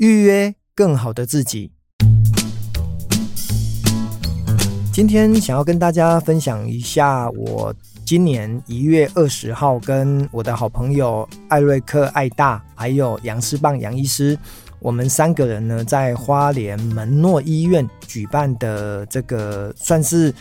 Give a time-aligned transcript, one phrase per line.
[0.00, 1.70] 预约更好的自己。
[4.90, 7.74] 今天想要跟大家分享一下，我
[8.06, 14.38] 今年一月二十号跟我的好朋友艾瑞克、艾大，还有杨思棒杨医师，
[14.78, 20.32] 我们三个人呢，在花莲门诺医院举办的这个算是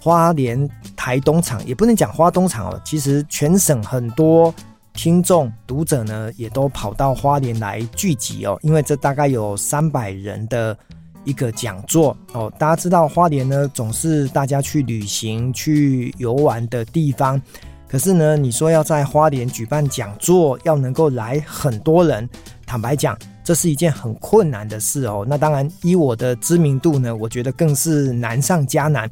[0.00, 4.54] 花莲台东场，也不能讲花东场哦，其实全省很多
[5.02, 10.76] 听众读者呢，也都跑到花莲来聚集哦，因为这大概有三百人的。
[11.24, 17.40] 一个讲座哦，大家知道花莲呢，总是大家去旅行、去游玩的地方。
[17.86, 22.26] 可是呢，你说要在花莲举办讲座，要能够来很多人，
[22.66, 25.24] 坦白讲，这是一件很困难的事哦。
[25.28, 29.08] 那当然，以我的知名度呢，我觉得更是难上加难。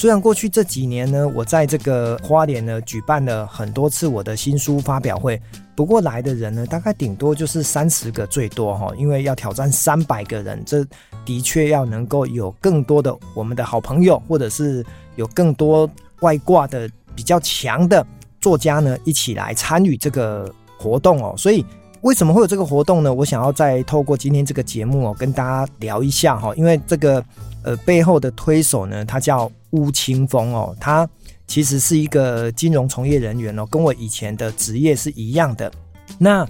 [0.00, 5.38] 虽然过去这几年呢，我在这个花莲呢举办了很多次我的新书发表会，
[5.76, 10.82] 不过来的人呢，大概顶多就是三十个最多哈，因为要挑战三百个人，这
[11.22, 14.82] 的确要能够有更多的我们的好朋友，或者是
[15.16, 15.86] 有更多
[16.20, 18.02] 外挂的比较强的
[18.40, 21.34] 作家呢，一起来参与这个活动哦。
[21.36, 21.62] 所以
[22.00, 23.12] 为什么会有这个活动呢？
[23.12, 27.22] 我想要再透过今天这个节目哦，跟大家聊一下哈，因为这个
[27.64, 29.52] 呃背后的推手呢，他叫。
[29.70, 31.08] 巫清风哦，他
[31.46, 35.70] 其实是一个金融从业人员哦，跟我以前的职业是一样的。
[36.18, 36.46] 那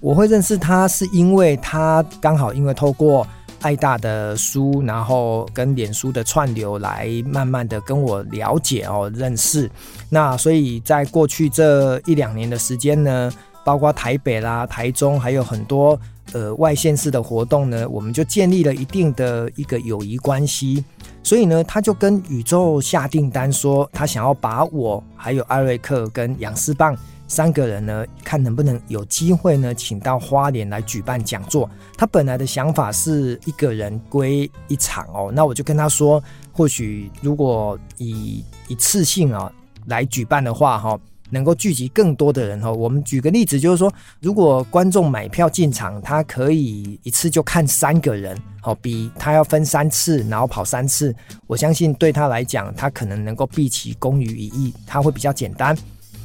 [0.00, 3.26] 我会认识他，是因为他刚好因为透过
[3.60, 9.70] 爱大的书，然后跟脸书的串流来慢慢的跟我了解哦，认识。
[10.10, 13.32] 那所以在过去这一两年的时间呢，
[13.64, 15.98] 包括台北啦、台中，还有很多
[16.32, 20.84] 呃外县市的活动呢，我们就建立了一定的一个友谊关系。
[21.24, 26.94] 所以呢，他就跟宇宙下订单说，他想要把我还有艾瑞克跟杨思棒
[27.26, 31.68] 三个人呢，看能不能有机会呢，请到花莲来举办讲座。
[31.96, 36.22] 他本来的想法是一个人归一场哦，那我就跟他说，
[36.52, 39.50] 或许如果以一次性啊
[39.86, 41.00] 来举办的话，哈。
[41.34, 51.12] 能够聚集更多的人哈，我们举个例子，就是说，如果观众买票进场，他可以一次就看三个人，好，比他要分三次，然后跑三次，
[51.48, 55.76] 我相信对他来讲，他可能能够毕其功于一役，他会比较简单。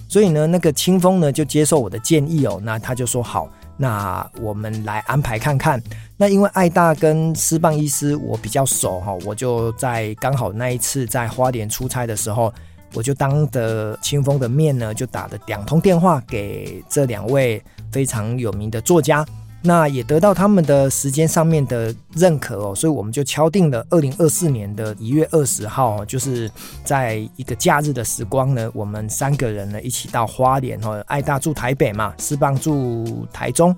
[0.07, 5.81] 所以呢，那个清风呢就接受我的建议哦，那他就说好，那我们来安排看看。
[6.17, 12.53] 那因为爱大跟施棒医师我比较熟哈，我就在刚好那一次在花莲出差的时候。
[12.93, 17.61] 我就当着清风的面呢，就打了两通电话给这两位
[17.91, 19.25] 非常有名的作家，
[19.61, 26.49] 那也得到他们的时间上面的认可哦，所以我们就敲定了二零二四年的一月二十号，就是
[26.83, 33.75] 在一个假日的时光呢，我们三个人呢一起到花莲哦，爱大住台北嘛，四棒住台中，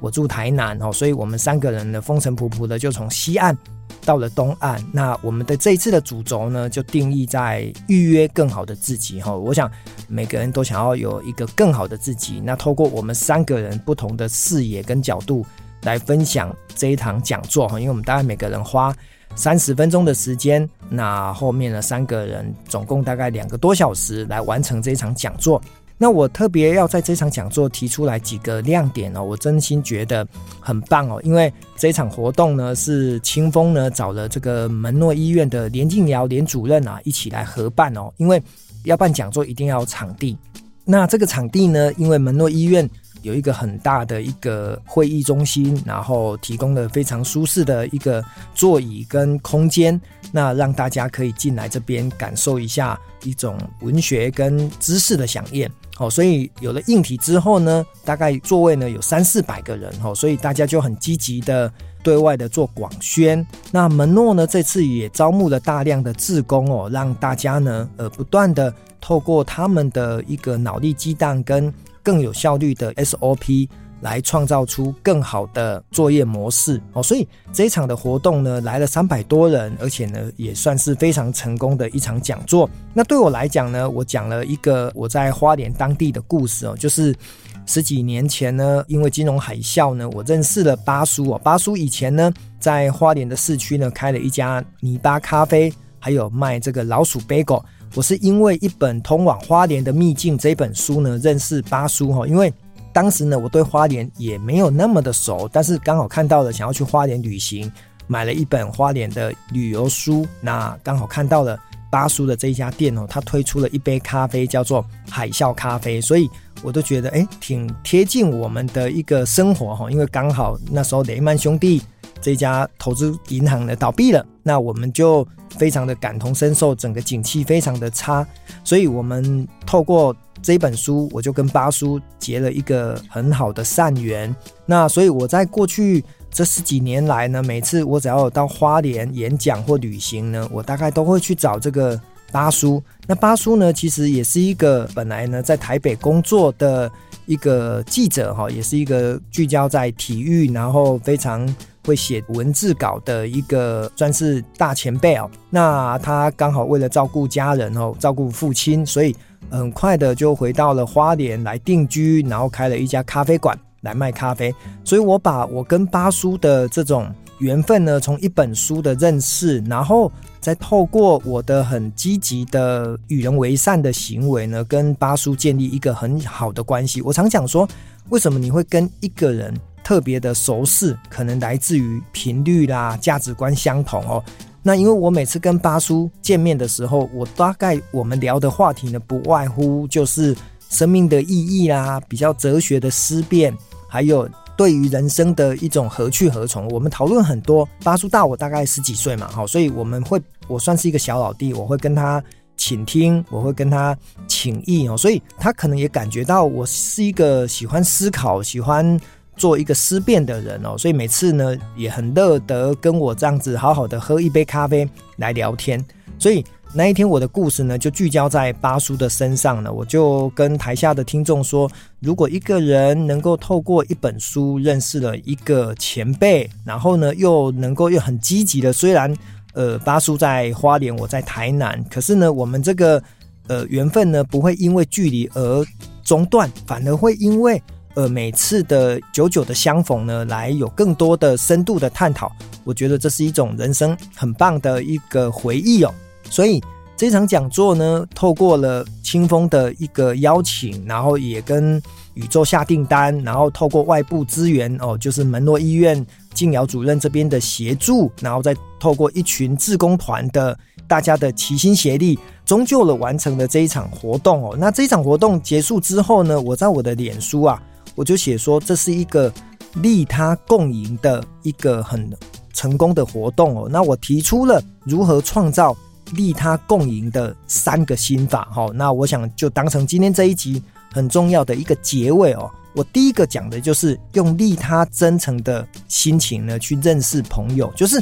[0.00, 3.56] 我住台南哦，所以我们三个人呢风尘仆仆的就从西岸。
[4.04, 9.34] 到了东岸，那我们的这一次的主轴呢，就定义在预约更好的自己哈。
[9.34, 9.70] 我想
[10.08, 15.44] 每个人都想要有一个更好的自己，那透过我们三个人不同的视野跟角度
[15.82, 17.78] 来分享这一堂讲座哈。
[17.78, 18.94] 因为我们大概每个人花
[19.34, 25.60] 三十分钟的时间，那后面呢三个人总共大概两个多小时来完成这一场讲座。
[25.96, 30.26] 那我特别要在这场讲座提出来几个亮点哦，我真心觉得
[30.60, 38.42] 很棒哦，因为这场活动呢是清风呢找了这个门诺医院的连静瑶连主任啊一起来合办哦，因为
[38.84, 40.36] 要办讲座一定要有场地，
[40.84, 42.88] 那这个场地呢，因为门诺医院
[43.24, 48.22] 有一个很大的一个会议中心，然后提供了非常舒适的一个
[48.54, 49.98] 座椅跟空间，
[50.30, 55.70] 那让大家可以进来这边感受一下一种文学跟知识的饗宴。
[55.96, 63.46] 好，所以有了硬体之后呢，大概座位呢有三四百个人，哦，所以大家就很积极的对外的做广宣。
[63.70, 71.72] 那门诺呢这次也招募了大量的志工哦，让大家呢呃不断的透过他们的一个脑力激荡跟
[72.04, 73.68] 更有效率的 SOP。
[74.00, 82.68] 来创造出更好的作业模式哦，所以这一场的活动呢，来了三百多人，而且呢也算是非常成功的一场讲座。
[82.92, 87.16] 那对我来讲呢，我讲了一个我在花莲当地的故事哦，就是
[87.64, 91.40] 十几年前呢，因为金融海啸呢，我认识了巴叔哦。
[91.42, 95.72] 巴叔以前呢在花莲的市区呢开了一家泥巴咖啡，
[96.04, 97.62] 还有卖这个老鼠 bagel。
[97.94, 102.52] 我是因为一本《通往花莲的秘境》这本书呢认识巴叔哈，因为。
[102.92, 107.68] 当时呢，我对花莲也没有那么的熟，但是刚好看到了想要去花莲旅行，
[108.06, 110.24] 买了一本花莲的旅游书。
[110.40, 111.58] 那刚好看到了
[111.90, 116.30] 巴叔的这一家店哦，他推出了一杯咖啡叫做海啸咖啡，所以
[116.62, 119.90] 我都觉得诶挺贴近我们的一个生活哈。
[119.90, 121.82] 因为刚好那时候雷曼兄弟
[122.24, 125.28] 这家投资银行呢倒闭了，那我们就
[125.58, 128.26] 非常的感同身受，整个景气非常的差，
[128.64, 134.34] 所以我们透过这本书，我就跟巴叔结了一个很好的善缘。
[134.64, 142.00] 那所以我在过去这十几年来呢，每次我只要有到花莲演讲或旅行呢，我大概都会去找这个
[142.32, 142.82] 巴叔。
[143.06, 146.90] 那巴叔呢，其实也是一个本来呢在台北工作的
[147.26, 151.46] 一个记者哈，也是一个聚焦在体育，然后非常
[151.86, 155.30] 会写文字稿的一个算是大前辈哦。
[155.50, 159.14] 那他刚好为了照顾家人哦，照顾父亲，所以
[159.50, 164.54] 很快的就回到了花莲来定居，然后开了一家咖啡馆来卖咖啡。
[164.84, 170.10] 所以我把我跟巴叔的这种缘分呢，从一本书的认识，然后
[170.40, 177.02] 再透过我的很积极的与人为善的行为呢，跟巴叔建立一个很好的关系。
[177.02, 177.68] 我常讲说，
[178.10, 179.52] 为什么你会跟一个人
[179.82, 184.22] 特别的熟识，可能来自于频率啦、价值观相同哦。
[184.62, 190.34] 那因为我每次跟巴叔见面的时候，我大概我们聊的话题呢，不外乎就是
[190.70, 193.56] 生命的意义啦，比较哲学的思辨，
[193.88, 194.28] 还有。
[194.56, 197.68] 对于人生的一种何去何从，我们讨论很多。
[197.82, 202.22] 巴叔大我大概十几岁嘛，好，所以我们会，我算是一个小老弟，我会跟他
[202.56, 203.96] 倾听，我会跟他
[204.28, 208.98] 请益哦，所以他可能也感觉到我是一个喜欢思考、喜欢
[209.36, 215.84] 做一个思辨的人哦，所以每次呢也很乐得跟我这样子好好的喝一杯咖啡来聊天，
[216.18, 216.44] 所以。
[216.76, 219.72] 那一天，我的故事呢，就聚焦在巴叔的身上呢。
[219.72, 221.70] 我就跟台下的听众说，
[222.00, 229.16] 如果一个人能够透过一本书认识了一个前辈，然后呢，又能够又很积极的，虽然
[229.52, 233.00] 呃，巴叔在花莲，我在台南，可是呢，我们这个
[233.46, 235.64] 呃缘分呢，不会因为距离而
[236.02, 237.62] 中断，反而会因为
[237.94, 242.30] 呃每次的久久的相逢呢，来有更多的深度的探讨。
[242.64, 245.92] 我觉得这是一种人生很棒的一个回忆哦。
[246.30, 246.62] 所以
[246.96, 251.80] 这场讲座呢，透过了清风的一个邀请，然后也跟
[252.14, 260.56] 宇宙下订单，然后透过外部资源哦，就是门诺医院静瑶主任这边的协助，然后再透过一群志工团的
[260.86, 264.56] 大家的齐心协力，终究了完成了这一场活动哦。
[264.58, 267.60] 那这一场活动结束之后呢，我在我的脸书啊，
[267.94, 269.32] 我就写说，这是一个
[269.74, 272.10] 利他共赢的一个很
[272.52, 273.68] 成功的活动哦。
[273.70, 275.76] 那我提出了如何创造。
[276.12, 280.62] 利他共赢的三个心法，哈，那我想就当成今天这一集
[280.92, 282.48] 很重要的一个结尾哦。
[282.74, 288.00] 我第一个讲的就是用利他真诚的心情呢去认识朋友，就是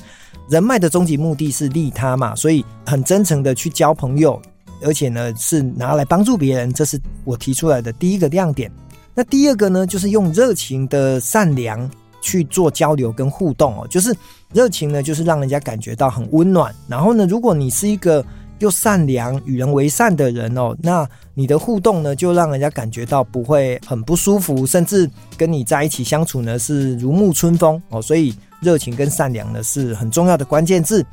[0.50, 4.42] 人脉的终极目的是利他嘛，所以很真诚的去交朋友，
[4.82, 8.70] 而且呢是拿来帮助别人，这是我提出来的第一个亮点。
[9.14, 11.90] 那第二个呢，就是用热情的善良。
[12.24, 14.14] 去做交流跟互动哦，就是
[14.52, 16.72] 热情呢，就是让人家感觉到很温暖。
[16.86, 18.24] 然后呢，如果你是一个
[18.60, 21.04] 又善良、与人为善的人哦，那
[21.34, 28.00] 你的互动呢，就让人家感觉到不会很不舒服，甚至跟你在一起相处呢是如沐春风哦。
[28.00, 31.04] 所以热情跟善良呢是很重要的关键字。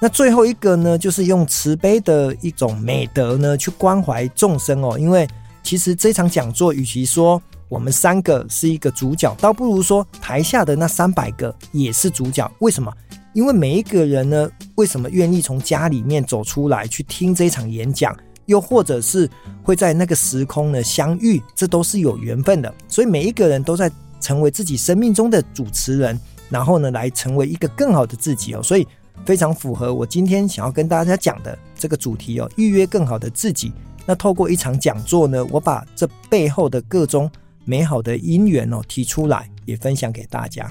[0.00, 4.98] 那最后一个呢，就是用慈悲的一种美德呢去关怀众生哦。
[4.98, 5.28] 因为
[5.64, 12.48] 其实这场讲座，与其说我们三个是一个主角，倒不如说台下的那三百个也是主角。
[12.60, 12.92] 为什么？
[13.32, 19.28] 因为每一个人呢，为什么愿意从家里面走出来去听这场演讲，又或者是
[19.62, 22.72] 会在那个时空呢相遇，这都是有缘分的。
[22.86, 28.62] 所以每一个人都在成为自己生命中的主持人，然后呢，来成为一个更好的自己哦。
[28.62, 28.86] 所以
[29.24, 33.72] 非常符合我今天想要跟大家讲的这个主题哦，预约更好的自己。
[34.06, 37.30] 那透过一场讲座呢，我把这背后的各种。
[37.66, 40.70] 美好的因缘哦，提出来也分享给大家。